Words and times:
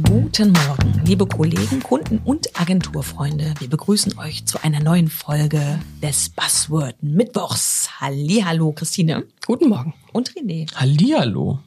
Guten 0.00 0.52
Morgen, 0.52 1.02
liebe 1.04 1.26
Kollegen, 1.26 1.82
Kunden 1.82 2.18
und 2.24 2.58
Agenturfreunde. 2.58 3.52
Wir 3.58 3.68
begrüßen 3.68 4.18
euch 4.18 4.46
zu 4.46 4.64
einer 4.64 4.80
neuen 4.80 5.08
Folge 5.08 5.78
des 6.02 6.30
Buzzword 6.30 7.02
Mittwochs. 7.02 8.00
Hallihallo, 8.00 8.72
Christine. 8.72 9.24
Guten 9.44 9.68
Morgen. 9.68 9.92
Und 10.14 10.30
René. 10.30 10.74
Hallihallo. 10.74 11.58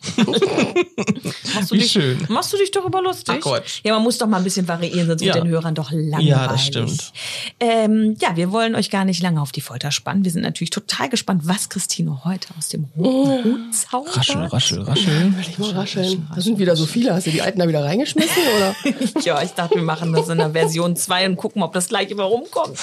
Machst 1.54 1.70
du 1.70 1.74
Wie 1.74 1.78
dich, 1.78 1.90
schön. 1.90 2.18
Machst 2.28 2.52
du 2.52 2.56
dich 2.56 2.70
darüber 2.70 3.02
lustig? 3.02 3.36
Ach 3.38 3.42
Quatsch. 3.42 3.80
Ja, 3.84 3.94
man 3.94 4.02
muss 4.04 4.16
doch 4.18 4.26
mal 4.26 4.38
ein 4.38 4.44
bisschen 4.44 4.66
variieren, 4.68 5.06
sonst 5.08 5.22
Ja. 5.22 5.34
wird 5.34 5.44
den 5.44 5.50
Hörern 5.50 5.74
doch 5.74 5.90
langweilig. 5.90 6.28
Ja, 6.28 6.46
das 6.46 6.64
stimmt. 6.64 7.12
Ähm, 7.60 8.16
ja, 8.20 8.36
wir 8.36 8.52
wollen 8.52 8.74
euch 8.74 8.90
gar 8.90 9.04
nicht 9.04 9.22
lange 9.22 9.40
auf 9.40 9.50
die 9.52 9.60
Folter 9.60 9.90
spannen. 9.90 10.24
Wir 10.24 10.30
sind 10.30 10.42
natürlich 10.42 10.70
total 10.70 11.08
gespannt, 11.08 11.42
was 11.44 11.68
Christine 11.68 12.24
heute 12.24 12.48
aus 12.56 12.68
dem 12.68 12.84
roten 12.96 13.44
Hut 13.44 13.74
zaubert. 13.74 14.16
Raschel, 14.16 14.44
raschel, 14.44 14.82
raschel. 14.82 15.32
Will 15.36 15.44
ich 15.48 15.58
mal 15.58 15.70
rascheln. 15.72 16.28
Da 16.34 16.40
sind 16.40 16.58
wieder 16.58 16.76
so 16.76 16.86
viele. 16.86 17.14
Hast 17.14 17.26
du 17.26 17.30
die 17.30 17.42
alten 17.42 17.58
da 17.58 17.66
wieder 17.68 17.84
reingeschmissen? 17.84 18.42
Oder? 18.56 18.74
Ja, 19.24 19.42
ich 19.42 19.50
dachte, 19.50 19.74
wir 19.74 19.82
machen 19.82 20.12
das 20.12 20.28
in 20.28 20.38
der 20.38 20.50
Version 20.50 20.94
2 20.96 21.26
und 21.26 21.36
gucken, 21.36 21.62
ob 21.62 21.72
das 21.72 21.88
gleich 21.88 22.10
immer 22.10 22.24
rumkommt. 22.24 22.78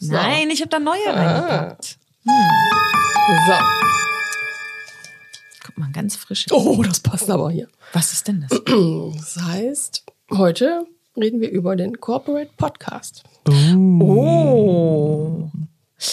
Nein, 0.00 0.50
ich 0.50 0.60
habe 0.60 0.68
da 0.70 0.78
neue 0.78 1.06
reingepackt. 1.06 1.96
So. 2.24 3.87
Mal, 5.78 5.90
ganz 5.92 6.16
frisch. 6.16 6.46
Oh, 6.50 6.82
das 6.82 6.98
passt 7.00 7.30
aber 7.30 7.50
hier. 7.50 7.68
Was 7.92 8.12
ist 8.12 8.26
denn 8.26 8.44
das? 8.48 8.60
Das 9.16 9.44
heißt, 9.44 10.02
heute 10.32 10.86
reden 11.16 11.40
wir 11.40 11.50
über 11.50 11.76
den 11.76 12.00
Corporate 12.00 12.50
Podcast. 12.56 13.22
Oh. 13.48 15.48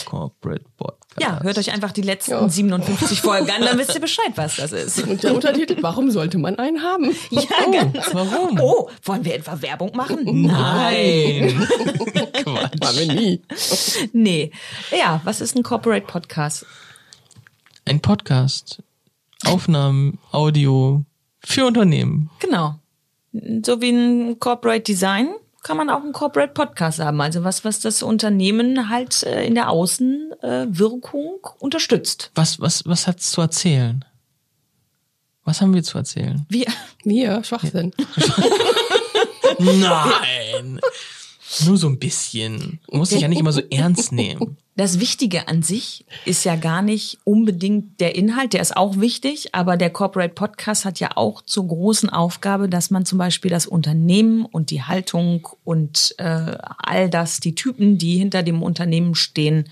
Corporate 0.06 0.66
Podcast. 0.78 1.02
Ja, 1.20 1.42
hört 1.42 1.58
euch 1.58 1.72
einfach 1.74 1.92
die 1.94 2.02
letzten 2.04 2.32
Ja. 2.32 2.48
57 2.50 3.22
Folgen 3.22 3.50
an, 3.50 3.62
dann 3.62 3.78
wisst 3.80 3.96
ihr 3.96 4.02
Bescheid, 4.02 4.34
was 4.36 4.58
das 4.58 4.72
ist. 4.72 5.02
Und 5.08 5.24
der 5.24 5.34
Untertitel, 5.34 5.78
warum 5.82 6.12
sollte 6.12 6.38
man 6.38 6.60
einen 6.60 6.84
haben? 6.84 7.16
Ja, 7.32 7.42
ganz. 7.72 7.98
Warum? 8.14 8.60
Oh, 8.62 8.90
wollen 9.04 9.26
wir 9.26 9.34
etwa 9.36 9.60
Werbung 9.64 9.96
machen? 9.96 10.44
Nein. 10.44 11.68
Haben 12.84 12.98
wir 12.98 13.14
nie. 13.14 13.42
Nee. 14.14 14.52
Ja, 14.96 15.22
was 15.24 15.42
ist 15.42 15.56
ein 15.56 15.64
Corporate 15.64 16.06
Podcast? 16.06 16.66
Ein 17.86 18.00
Podcast. 18.00 18.84
Aufnahmen, 19.44 20.20
Audio 20.32 21.04
für 21.40 21.66
Unternehmen. 21.66 22.30
Genau. 22.40 22.76
So 23.32 23.82
wie 23.82 23.90
ein 23.90 24.40
Corporate 24.40 24.84
Design 24.84 25.36
kann 25.66 25.78
man 25.78 25.90
auch 25.90 26.04
einen 26.04 26.14
Corporate 26.14 26.54
Podcast 26.54 27.00
haben. 27.00 27.20
Also 27.22 27.44
was, 27.44 27.66
was 27.66 27.80
das 27.80 28.04
Unternehmen 28.04 28.90
halt 28.90 29.24
äh, 29.24 29.46
in 29.46 29.56
der 29.56 29.70
Außenwirkung 29.70 31.40
unterstützt. 31.60 32.32
Was, 32.36 32.60
was, 32.60 32.86
was 32.86 33.08
hat's 33.08 33.32
zu 33.32 33.42
erzählen? 33.42 34.06
Was 35.44 35.62
haben 35.62 35.74
wir 35.74 35.84
zu 35.84 35.98
erzählen? 35.98 36.46
Wir, 36.50 36.68
Wir, 37.04 37.44
Schwachsinn. 37.44 37.94
Nein. 39.60 40.80
Nur 41.66 41.78
so 41.78 41.88
ein 41.88 42.00
bisschen. 42.00 42.80
Du 42.90 42.98
musst 42.98 43.12
dich 43.12 43.22
ja 43.22 43.28
nicht 43.28 43.40
immer 43.40 43.52
so 43.52 43.62
ernst 43.70 44.12
nehmen. 44.12 44.58
Das 44.78 45.00
Wichtige 45.00 45.48
an 45.48 45.64
sich 45.64 46.04
ist 46.26 46.44
ja 46.44 46.58
gar 46.58 46.82
nicht 46.82 47.20
unbedingt 47.24 48.02
der 48.02 48.16
Inhalt, 48.16 48.52
der 48.52 48.60
ist 48.60 48.76
auch 48.76 49.00
wichtig, 49.00 49.56
aber 49.56 49.78
der 49.78 49.90
Corporate 49.90 50.34
Podcast 50.34 50.84
hat 50.84 51.00
ja 51.00 51.12
auch 51.16 51.42
zur 51.44 51.70
großen 51.70 52.10
Aufgabe, 52.10 52.68
dass 52.68 52.92
man 52.92 53.06
zum 53.06 53.18
Beispiel 53.18 53.50
das 53.50 53.68
Unternehmen 53.68 54.44
und 54.44 54.72
die 54.72 54.84
Haltung 54.84 55.48
und 55.64 56.16
äh, 56.18 56.58
all 56.60 57.10
das, 57.10 57.40
die 57.40 57.56
Typen, 57.56 57.98
die 57.98 58.18
hinter 58.18 58.44
dem 58.44 58.62
Unternehmen 58.62 59.16
stehen, 59.16 59.70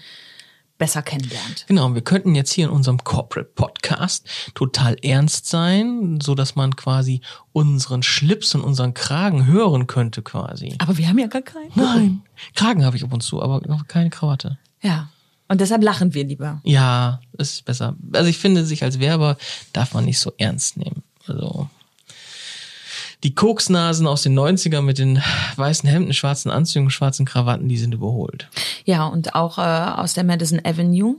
besser 0.83 1.01
kennenlernt. 1.01 1.63
Genau, 1.69 1.95
wir 1.95 2.01
könnten 2.01 2.35
jetzt 2.35 2.51
hier 2.51 2.65
in 2.65 2.69
unserem 2.69 3.01
Corporate 3.05 3.49
Podcast 3.55 4.27
total 4.53 4.97
ernst 5.01 5.47
sein, 5.47 6.19
so 6.21 6.35
dass 6.35 6.57
man 6.57 6.75
quasi 6.75 7.21
unseren 7.53 8.03
Schlips 8.03 8.53
und 8.53 8.65
unseren 8.65 8.93
Kragen 8.93 9.47
hören 9.47 9.87
könnte 9.87 10.21
quasi. 10.21 10.75
Aber 10.79 10.97
wir 10.97 11.07
haben 11.07 11.19
ja 11.19 11.27
gar 11.27 11.41
keinen. 11.41 11.71
Nein, 11.75 12.21
Kragen 12.53 12.83
habe 12.83 12.97
ich 12.97 13.03
ab 13.05 13.13
und 13.13 13.23
zu, 13.23 13.41
aber 13.41 13.61
keine 13.87 14.09
Krawatte. 14.09 14.57
Ja. 14.81 15.07
Und 15.47 15.61
deshalb 15.61 15.83
lachen 15.83 16.13
wir 16.13 16.25
lieber. 16.25 16.59
Ja, 16.65 17.21
es 17.37 17.53
ist 17.53 17.65
besser. 17.65 17.95
Also 18.11 18.27
ich 18.27 18.37
finde, 18.37 18.65
sich 18.65 18.83
als 18.83 18.99
Werber 18.99 19.37
darf 19.71 19.93
man 19.93 20.03
nicht 20.03 20.19
so 20.19 20.33
ernst 20.37 20.75
nehmen. 20.75 21.01
Also 21.27 21.69
die 23.23 23.33
Koksnasen 23.33 24.05
aus 24.05 24.23
den 24.23 24.37
90ern 24.37 24.81
mit 24.81 24.97
den 24.97 25.21
weißen 25.55 25.87
Hemden, 25.87 26.13
schwarzen 26.13 26.51
Anzügen, 26.51 26.89
schwarzen 26.89 27.25
Krawatten, 27.25 27.69
die 27.69 27.77
sind 27.77 27.93
überholt. 27.93 28.49
Ja, 28.85 29.07
und 29.07 29.33
auch 29.33 29.57
äh, 29.57 29.61
aus 29.61 30.13
der 30.13 30.23
Madison 30.23 30.59
Avenue, 30.63 31.15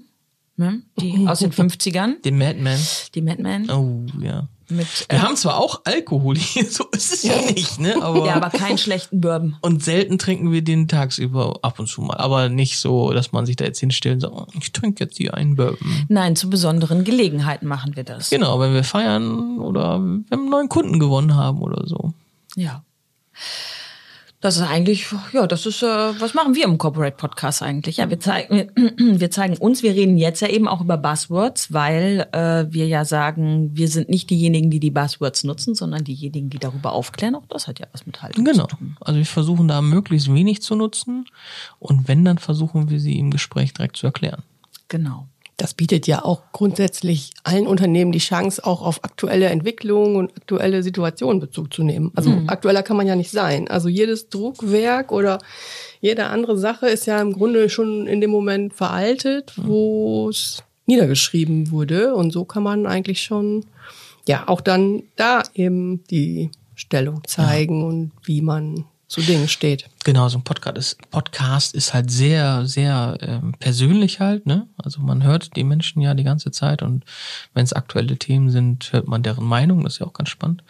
ne? 0.57 0.83
die 1.01 1.27
aus 1.29 1.39
den 1.41 1.53
50ern, 1.53 2.21
Den 2.23 2.39
Madman. 2.39 2.79
die 3.15 3.23
Madman. 3.23 3.71
Oh, 3.71 4.07
ja. 4.23 4.49
Mit, 4.69 5.07
Wir 5.09 5.19
äh, 5.19 5.21
haben 5.21 5.37
zwar 5.37 5.59
auch 5.59 5.83
Alkohol 5.85 6.37
hier, 6.37 6.65
so 6.71 6.85
ist 6.93 7.13
es 7.13 7.23
ja 7.23 7.41
nicht, 7.53 7.79
ne? 7.81 7.97
Aber, 8.03 8.27
ja, 8.27 8.35
aber 8.35 8.51
keinen 8.51 8.79
schlechten 8.79 9.21
Bourbon. 9.21 9.57
und 9.61 9.83
selten 9.83 10.19
trinken 10.19 10.53
wir 10.53 10.63
den 10.63 10.89
tagsüber 10.89 11.59
ab 11.63 11.79
und 11.79 11.87
zu 11.87 12.01
mal. 12.03 12.17
Aber 12.17 12.49
nicht 12.49 12.79
so, 12.79 13.13
dass 13.13 13.33
man 13.33 13.47
sich 13.47 13.57
da 13.57 13.65
jetzt 13.65 13.81
hinstellt 13.81 14.17
und 14.17 14.21
sagt, 14.21 14.35
oh, 14.35 14.47
ich 14.59 14.73
trinke 14.73 15.05
jetzt 15.05 15.17
hier 15.17 15.35
einen 15.35 15.57
Bourbon. 15.57 16.07
Nein, 16.09 16.37
zu 16.37 16.49
besonderen 16.49 17.05
Gelegenheiten 17.05 17.67
machen 17.67 17.97
wir 17.97 18.05
das. 18.05 18.31
Genau, 18.31 18.59
wenn 18.61 18.73
wir 18.73 18.85
feiern 18.85 19.59
oder 19.59 20.01
wenn 20.01 20.25
wir 20.29 20.39
einen 20.39 20.51
neuen 20.51 20.69
Kunden 20.69 20.99
gewonnen 20.99 21.35
haben 21.35 21.61
oder 21.61 21.87
so. 21.87 22.13
Ja. 22.57 22.83
Das 24.45 24.57
ist 24.57 24.63
eigentlich, 24.63 25.07
ja, 25.33 25.47
das 25.47 25.65
ist, 25.65 25.83
äh, 25.83 25.87
was 25.87 26.35
machen 26.35 26.55
wir 26.55 26.65
im 26.65 26.77
Corporate 26.77 27.17
Podcast 27.17 27.63
eigentlich? 27.63 27.97
Ja, 27.97 28.11
wir 28.11 28.21
zeigen, 28.21 28.69
wir 29.19 29.31
zeigen 29.31 29.57
uns, 29.57 29.83
wir 29.83 29.95
reden 29.95 30.19
jetzt 30.19 30.43
ja 30.43 30.49
eben 30.49 30.69
auch 30.69 30.83
über 30.83 30.99
Buzzwords, 30.99 31.73
weil 31.73 32.29
äh, 32.33 32.67
wir 32.71 32.87
ja 32.87 33.07
sagen, 33.07 33.71
wir 33.73 33.89
sind 33.89 34.11
nicht 34.11 34.29
diejenigen, 34.29 34.69
die 34.69 34.81
die 34.81 34.91
Buzzwords 34.91 35.45
nutzen, 35.45 35.75
sondern 35.75 36.05
diejenigen, 36.05 36.51
die 36.51 36.59
darüber 36.59 36.93
aufklären. 36.93 37.37
Auch 37.37 37.47
das 37.49 37.69
hat 37.69 37.79
ja 37.79 37.87
was 37.93 38.05
mit 38.05 38.21
Haltung 38.21 38.45
Genau. 38.45 38.67
zu 38.67 38.77
tun. 38.77 38.99
Also 39.01 39.17
wir 39.17 39.25
versuchen 39.25 39.67
da 39.67 39.81
möglichst 39.81 40.31
wenig 40.31 40.61
zu 40.61 40.75
nutzen 40.75 41.25
und 41.79 42.07
wenn, 42.07 42.23
dann 42.27 42.37
versuchen 42.37 42.91
wir 42.91 43.01
sie 43.01 43.19
im 43.19 43.31
Gespräch 43.31 43.73
direkt 43.73 43.97
zu 43.97 44.05
erklären. 44.05 44.43
Genau. 44.89 45.27
Das 45.57 45.75
bietet 45.75 46.07
ja 46.09 46.25
auch 46.25 46.43
grundsätzlich 46.53 47.33
allen 47.45 47.67
Unternehmen 47.69 48.11
die 48.11 48.19
Chance, 48.19 48.65
auch 48.65 48.83
auf 48.83 49.05
aktuelle 49.05 49.47
Entwicklungen 49.47 50.17
und 50.17 50.37
aktuelle 50.37 50.83
Situationen 50.83 51.41
Bezug 51.41 51.73
zu 51.73 51.85
nehmen. 51.85 52.11
Also 52.17 52.33
aktueller 52.49 52.83
kann 52.83 52.97
man 52.97 53.07
ja 53.07 53.15
nicht 53.15 53.31
sein. 53.31 53.69
Also 53.69 53.89
jedes 53.89 54.29
Druckwerk 54.31 55.13
oder 55.13 55.39
jede 56.01 56.27
andere 56.27 56.59
Sache 56.59 56.89
ist 56.89 57.07
ja 57.07 57.21
im 57.23 57.33
Grunde 57.33 57.69
schon 57.69 58.09
in 58.09 58.21
dem 58.21 58.31
Moment 58.31 58.75
veraltet, 58.75 59.53
wo 59.57 60.29
es 60.29 60.65
niedergeschrieben 60.87 61.71
wurde. 61.71 62.15
Und 62.15 62.33
so 62.33 62.45
kann 62.45 62.63
man 62.63 62.87
eigentlich 62.87 63.23
schon, 63.23 63.65
ja, 64.27 64.49
auch 64.49 64.61
dann 64.61 65.05
da 65.17 65.43
eben 65.55 66.03
die 66.11 66.51
Stellung 66.75 67.23
zeigen 67.27 67.85
und 67.85 68.11
wie 68.25 68.43
man 68.43 68.87
zu 69.15 69.21
Dingen 69.21 69.47
steht. 69.47 69.89
Genau, 70.03 70.29
so 70.29 70.39
ein 70.39 70.43
Podcast 70.43 70.77
ist, 70.77 71.11
Podcast 71.13 71.73
ist 71.73 71.95
halt 71.95 72.11
sehr, 72.11 72.67
sehr 72.67 73.17
ähm, 73.21 73.55
persönlich 73.61 74.19
halt, 74.19 74.45
ne? 74.45 74.67
Also 74.77 75.01
man 75.01 75.23
hört 75.23 75.55
die 75.55 75.63
Menschen 75.63 76.03
ja 76.03 76.15
die 76.15 76.25
ganze 76.25 76.51
Zeit 76.51 76.83
und 76.83 77.05
wenn 77.55 77.63
es 77.63 77.73
aktuelle 77.73 78.17
Themen 78.17 78.51
sind, 78.51 78.93
hört 78.93 79.07
man 79.07 79.23
deren 79.23 79.45
Meinung, 79.45 79.85
das 79.85 79.95
ist 79.95 79.99
ja 80.01 80.07
auch 80.07 80.15
ganz 80.15 80.31
spannend. 80.31 80.65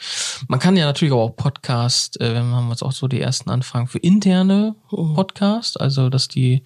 Man 0.47 0.60
kann 0.60 0.77
ja 0.77 0.84
natürlich 0.84 1.15
auch 1.15 1.34
Podcast, 1.34 2.21
äh, 2.21 2.34
wir 2.34 2.44
haben 2.44 2.69
jetzt 2.69 2.82
auch 2.82 2.93
so 2.93 3.09
die 3.09 3.21
ersten 3.21 3.49
Anfragen 3.49 3.87
für 3.87 3.99
interne 3.99 4.75
Podcast, 4.91 5.81
also 5.81 6.11
dass 6.11 6.28
die 6.28 6.62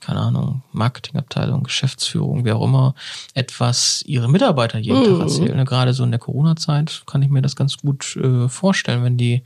keine 0.00 0.20
Ahnung, 0.20 0.62
Marketingabteilung, 0.72 1.64
Geschäftsführung, 1.64 2.44
wer 2.44 2.56
auch 2.56 2.64
immer, 2.64 2.94
etwas 3.34 4.02
ihre 4.06 4.28
Mitarbeiter 4.28 4.78
jeden 4.78 5.04
Tag 5.04 5.20
erzählen. 5.20 5.56
Ne, 5.56 5.64
Gerade 5.64 5.92
so 5.92 6.04
in 6.04 6.10
der 6.10 6.20
Corona-Zeit 6.20 7.02
kann 7.06 7.22
ich 7.22 7.28
mir 7.28 7.42
das 7.42 7.56
ganz 7.56 7.78
gut 7.78 8.16
äh, 8.16 8.48
vorstellen, 8.48 9.04
wenn 9.04 9.16
die, 9.16 9.42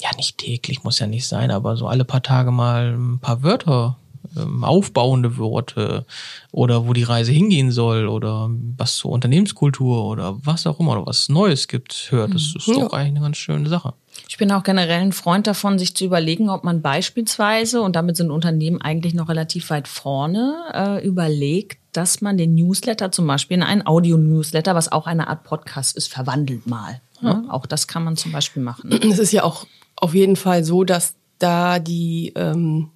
ja 0.00 0.10
nicht 0.16 0.38
täglich, 0.38 0.84
muss 0.84 0.98
ja 0.98 1.06
nicht 1.06 1.26
sein, 1.26 1.50
aber 1.50 1.76
so 1.76 1.86
alle 1.86 2.04
paar 2.04 2.22
Tage 2.22 2.50
mal 2.50 2.94
ein 2.96 3.18
paar 3.18 3.42
Wörter, 3.42 3.96
ähm, 4.36 4.64
aufbauende 4.64 5.38
Worte 5.38 6.04
oder 6.52 6.86
wo 6.86 6.92
die 6.92 7.02
Reise 7.02 7.32
hingehen 7.32 7.70
soll 7.70 8.08
oder 8.08 8.50
was 8.76 8.96
zur 8.96 9.12
Unternehmenskultur 9.12 10.04
oder 10.04 10.36
was 10.44 10.66
auch 10.66 10.80
immer 10.80 10.92
oder 10.92 11.06
was 11.06 11.28
Neues 11.28 11.68
gibt, 11.68 12.08
hört. 12.10 12.34
Das 12.34 12.54
ist 12.54 12.68
doch 12.68 12.92
eigentlich 12.92 13.08
eine 13.08 13.20
ganz 13.20 13.36
schöne 13.36 13.68
Sache. 13.68 13.94
Ich 14.28 14.38
bin 14.38 14.52
auch 14.52 14.62
generell 14.62 15.00
ein 15.00 15.12
Freund 15.12 15.46
davon, 15.46 15.78
sich 15.78 15.96
zu 15.96 16.04
überlegen, 16.04 16.50
ob 16.50 16.64
man 16.64 16.82
beispielsweise, 16.82 17.82
und 17.82 17.96
damit 17.96 18.16
sind 18.16 18.30
Unternehmen 18.30 18.80
eigentlich 18.80 19.14
noch 19.14 19.28
relativ 19.28 19.70
weit 19.70 19.88
vorne, 19.88 20.56
äh, 20.72 21.06
überlegt, 21.06 21.78
dass 21.92 22.20
man 22.20 22.36
den 22.36 22.54
Newsletter 22.54 23.10
zum 23.10 23.26
Beispiel 23.26 23.56
in 23.56 23.62
einen 23.62 23.86
Audio-Newsletter, 23.86 24.74
was 24.74 24.92
auch 24.92 25.06
eine 25.06 25.28
Art 25.28 25.44
Podcast 25.44 25.96
ist, 25.96 26.12
verwandelt 26.12 26.66
mal. 26.66 27.00
Ne? 27.22 27.44
Auch 27.48 27.66
das 27.66 27.86
kann 27.88 28.04
man 28.04 28.16
zum 28.16 28.32
Beispiel 28.32 28.62
machen. 28.62 28.92
Es 28.92 29.18
ist 29.18 29.32
ja 29.32 29.42
auch 29.42 29.66
auf 29.96 30.14
jeden 30.14 30.36
Fall 30.36 30.64
so, 30.64 30.84
dass 30.84 31.14
da 31.38 31.78
die 31.78 32.32
ähm, 32.36 32.90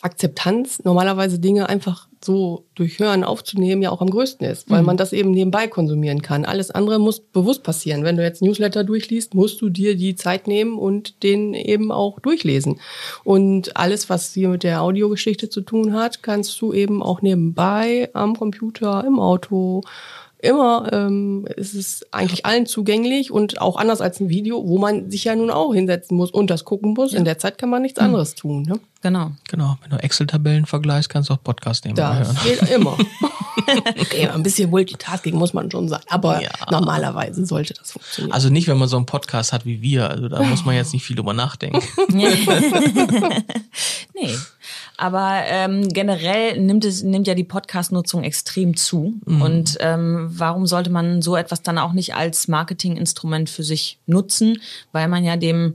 Akzeptanz, 0.00 0.84
normalerweise 0.84 1.38
Dinge 1.38 1.68
einfach 1.68 2.08
so 2.22 2.64
durch 2.74 2.98
Hören 2.98 3.24
aufzunehmen, 3.24 3.82
ja 3.82 3.90
auch 3.90 4.00
am 4.00 4.10
größten 4.10 4.46
ist, 4.46 4.70
weil 4.70 4.82
man 4.82 4.96
das 4.96 5.12
eben 5.12 5.30
nebenbei 5.30 5.66
konsumieren 5.66 6.22
kann. 6.22 6.44
Alles 6.44 6.70
andere 6.70 6.98
muss 6.98 7.20
bewusst 7.20 7.62
passieren. 7.62 8.02
Wenn 8.02 8.16
du 8.16 8.22
jetzt 8.22 8.42
Newsletter 8.42 8.84
durchliest, 8.84 9.34
musst 9.34 9.60
du 9.60 9.68
dir 9.68 9.94
die 9.94 10.14
Zeit 10.14 10.46
nehmen 10.46 10.78
und 10.78 11.22
den 11.22 11.54
eben 11.54 11.92
auch 11.92 12.20
durchlesen. 12.20 12.80
Und 13.24 13.76
alles, 13.76 14.08
was 14.08 14.32
hier 14.32 14.48
mit 14.48 14.62
der 14.62 14.82
Audiogeschichte 14.82 15.48
zu 15.48 15.60
tun 15.60 15.92
hat, 15.92 16.22
kannst 16.22 16.60
du 16.60 16.72
eben 16.72 17.02
auch 17.02 17.22
nebenbei 17.22 18.10
am 18.14 18.36
Computer, 18.36 19.04
im 19.06 19.18
Auto, 19.18 19.82
immer 20.44 20.92
ähm, 20.92 21.46
ist 21.56 21.74
es 21.74 22.06
eigentlich 22.12 22.46
allen 22.46 22.66
zugänglich 22.66 23.30
und 23.30 23.60
auch 23.60 23.76
anders 23.76 24.00
als 24.00 24.20
ein 24.20 24.28
Video, 24.28 24.66
wo 24.66 24.78
man 24.78 25.10
sich 25.10 25.24
ja 25.24 25.34
nun 25.34 25.50
auch 25.50 25.74
hinsetzen 25.74 26.16
muss 26.16 26.30
und 26.30 26.50
das 26.50 26.64
gucken 26.64 26.94
muss. 26.94 27.12
In 27.14 27.24
der 27.24 27.38
Zeit 27.38 27.58
kann 27.58 27.70
man 27.70 27.82
nichts 27.82 27.98
anderes 27.98 28.34
tun. 28.34 28.62
Ne? 28.62 28.78
Genau. 29.02 29.32
Genau, 29.48 29.76
wenn 29.82 29.90
du 29.90 29.96
Excel-Tabellen 30.02 30.66
vergleichst, 30.66 31.08
kannst 31.08 31.30
du 31.30 31.34
auch 31.34 31.42
Podcast 31.42 31.84
nehmen. 31.84 31.96
Das 31.96 32.42
geht 32.44 32.70
immer. 32.70 32.96
okay, 34.00 34.28
ein 34.28 34.42
bisschen 34.42 34.70
Multitasking 34.70 35.34
muss 35.34 35.52
man 35.52 35.70
schon 35.70 35.88
sein, 35.88 36.00
aber 36.08 36.42
Ja. 36.42 36.50
normalerweise 36.70 37.46
sollte 37.46 37.74
das 37.74 37.92
funktionieren. 37.92 38.32
Also 38.32 38.48
nicht, 38.50 38.68
wenn 38.68 38.78
man 38.78 38.88
so 38.88 38.96
einen 38.96 39.06
Podcast 39.06 39.52
hat 39.52 39.64
wie 39.66 39.80
wir. 39.82 40.10
Also 40.10 40.28
da 40.28 40.42
muss 40.42 40.64
man 40.64 40.74
jetzt 40.74 40.92
nicht 40.92 41.04
viel 41.04 41.16
drüber 41.16 41.32
nachdenken. 41.32 41.82
Nee. 44.14 44.36
Aber 44.96 45.40
ähm, 45.46 45.88
generell 45.88 46.60
nimmt 46.60 46.84
es 46.84 47.02
nimmt 47.02 47.26
ja 47.26 47.34
die 47.34 47.42
Podcast-Nutzung 47.42 48.22
extrem 48.22 48.76
zu. 48.76 49.14
Und 49.26 49.76
ähm, 49.80 50.28
warum 50.30 50.66
sollte 50.66 50.90
man 50.90 51.20
so 51.20 51.34
etwas 51.34 51.62
dann 51.62 51.78
auch 51.78 51.92
nicht 51.92 52.14
als 52.14 52.46
Marketinginstrument 52.46 53.50
für 53.50 53.64
sich 53.64 53.98
nutzen? 54.06 54.60
Weil 54.92 55.08
man 55.08 55.24
ja 55.24 55.36
dem 55.36 55.74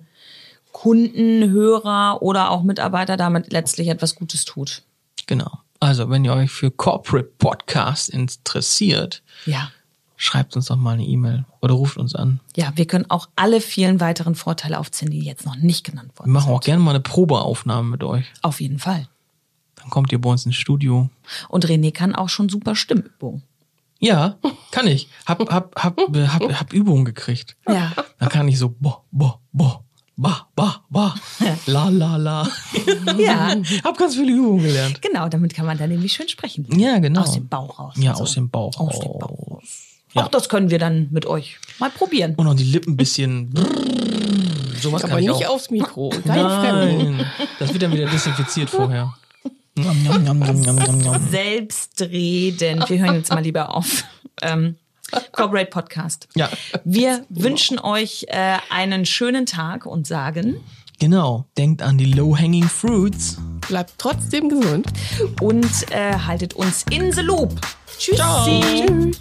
Kunden, 0.71 1.49
Hörer 1.51 2.21
oder 2.21 2.49
auch 2.51 2.63
Mitarbeiter 2.63 3.17
damit 3.17 3.51
letztlich 3.51 3.89
etwas 3.89 4.15
Gutes 4.15 4.45
tut. 4.45 4.83
Genau. 5.27 5.51
Also, 5.79 6.09
wenn 6.09 6.25
ihr 6.25 6.33
euch 6.33 6.51
für 6.51 6.71
Corporate 6.71 7.29
Podcast 7.37 8.09
interessiert, 8.09 9.23
Ja. 9.45 9.71
schreibt 10.17 10.55
uns 10.57 10.65
doch 10.65 10.75
mal 10.75 10.93
eine 10.95 11.05
E-Mail 11.05 11.45
oder 11.61 11.73
ruft 11.75 11.97
uns 11.97 12.15
an. 12.15 12.41
Ja, 12.57 12.73
wir 12.75 12.85
können 12.85 13.09
auch 13.09 13.29
alle 13.37 13.61
vielen 13.61 13.99
weiteren 14.01 14.35
Vorteile 14.35 14.77
aufzählen, 14.79 15.11
die 15.11 15.21
jetzt 15.21 15.45
noch 15.45 15.55
nicht 15.55 15.85
genannt 15.85 16.11
Wir 16.15 16.19
wurden. 16.19 16.31
machen 16.31 16.51
auch 16.53 16.59
gerne 16.61 16.83
mal 16.83 16.91
eine 16.91 16.99
Probeaufnahme 16.99 17.87
mit 17.89 18.03
euch. 18.03 18.25
Auf 18.41 18.59
jeden 18.59 18.79
Fall. 18.79 19.07
Dann 19.75 19.89
kommt 19.89 20.11
ihr 20.11 20.19
bei 20.19 20.29
uns 20.29 20.45
ins 20.45 20.57
Studio. 20.57 21.09
Und 21.47 21.65
René 21.65 21.93
kann 21.93 22.13
auch 22.13 22.27
schon 22.29 22.49
super 22.49 22.75
Stimmübungen. 22.75 23.43
Ja, 24.01 24.37
kann 24.71 24.87
ich. 24.87 25.09
Hab, 25.25 25.39
hab, 25.49 25.75
hab, 25.81 25.97
hab, 25.99 26.53
hab 26.59 26.73
Übungen 26.73 27.05
gekriegt. 27.05 27.55
Ja. 27.67 27.93
Dann 28.17 28.29
kann 28.29 28.47
ich 28.49 28.57
so 28.57 28.69
bo, 28.69 29.03
bo, 29.11 29.39
bo, 29.53 29.83
ba, 30.21 30.47
ba, 30.55 30.83
ba, 30.89 31.15
la, 31.65 31.89
la, 31.89 32.17
la. 32.17 32.47
Ja, 33.17 33.55
Hab 33.83 33.97
ganz 33.97 34.15
viele 34.15 34.33
Übungen 34.33 34.63
gelernt. 34.63 35.01
genau, 35.01 35.29
damit 35.29 35.53
kann 35.53 35.65
man 35.65 35.77
dann 35.77 35.89
nämlich 35.89 36.11
schön 36.13 36.27
sprechen. 36.27 36.67
Ja, 36.77 36.99
genau. 36.99 37.21
Aus 37.21 37.33
dem 37.33 37.47
Bauch 37.47 37.79
raus. 37.79 37.93
Ja, 37.97 38.11
und 38.11 38.17
so. 38.17 38.23
aus 38.23 38.33
dem 38.33 38.49
Bauch 38.49 38.77
Aus 38.79 38.99
dem 38.99 39.11
raus. 39.11 39.19
Bauch 39.21 39.51
raus. 39.51 39.63
Ja. 40.13 40.23
Auch 40.23 40.27
das 40.27 40.49
können 40.49 40.69
wir 40.71 40.79
dann 40.79 41.07
mit 41.11 41.25
euch 41.25 41.57
mal 41.79 41.89
probieren. 41.89 42.33
Und 42.35 42.47
auch 42.47 42.55
die 42.55 42.63
Lippen 42.63 42.93
ein 42.93 42.97
bisschen. 42.97 43.53
Sowas 44.81 45.01
kann 45.03 45.11
aber 45.11 45.21
ich 45.21 45.27
nicht 45.27 45.45
auch. 45.47 45.55
aufs 45.55 45.69
Mikro. 45.69 46.11
Nein, 46.25 47.25
das 47.59 47.71
wird 47.71 47.83
dann 47.83 47.93
wieder 47.93 48.07
desinfiziert 48.07 48.69
vorher. 48.71 49.13
Selbstredend. 51.29 52.89
Wir 52.89 52.99
hören 52.99 53.15
jetzt 53.15 53.31
mal 53.31 53.41
lieber 53.43 53.75
auf. 53.75 54.03
Ähm, 54.41 54.75
Corporate 55.31 55.69
Podcast. 55.69 56.27
Ja, 56.35 56.49
Wir 56.83 57.25
wünschen 57.29 57.79
euch 57.79 58.25
äh, 58.29 58.57
einen 58.69 59.05
schönen 59.05 59.45
Tag 59.45 59.85
und 59.85 60.07
sagen 60.07 60.57
genau. 60.99 61.45
Denkt 61.57 61.81
an 61.81 61.97
die 61.97 62.11
low-hanging 62.11 62.67
fruits. 62.67 63.37
Bleibt 63.67 63.93
trotzdem 63.97 64.49
gesund. 64.49 64.87
und 65.41 65.65
äh, 65.91 66.13
haltet 66.13 66.53
uns 66.53 66.83
in 66.91 67.11
the 67.11 67.21
loop. 67.21 67.59
Tschüssi. 67.97 68.15
Ciao. 68.17 68.45
Tschüss. 68.61 69.19